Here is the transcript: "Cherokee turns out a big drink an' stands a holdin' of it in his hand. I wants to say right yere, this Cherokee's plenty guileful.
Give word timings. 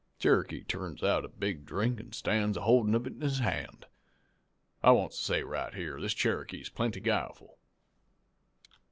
"Cherokee 0.17 0.63
turns 0.63 1.03
out 1.03 1.23
a 1.25 1.27
big 1.27 1.63
drink 1.63 1.99
an' 1.99 2.11
stands 2.11 2.57
a 2.57 2.61
holdin' 2.61 2.95
of 2.95 3.05
it 3.05 3.13
in 3.13 3.21
his 3.21 3.37
hand. 3.37 3.85
I 4.81 4.89
wants 4.93 5.19
to 5.19 5.23
say 5.23 5.43
right 5.43 5.71
yere, 5.75 6.01
this 6.01 6.15
Cherokee's 6.15 6.69
plenty 6.69 6.99
guileful. 6.99 7.59